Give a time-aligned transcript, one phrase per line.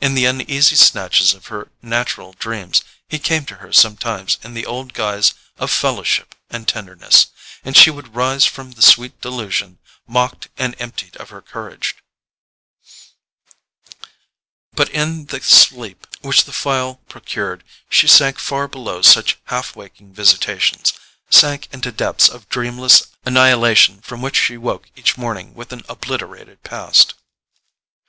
[0.00, 4.66] In the uneasy snatches of her natural dreams he came to her sometimes in the
[4.66, 7.28] old guise of fellowship and tenderness;
[7.64, 9.78] and she would rise from the sweet delusion
[10.08, 11.94] mocked and emptied of her courage.
[14.72, 20.12] But in the sleep which the phial procured she sank far below such half waking
[20.12, 20.94] visitations,
[21.30, 26.64] sank into depths of dreamless annihilation from which she woke each morning with an obliterated
[26.64, 27.14] past.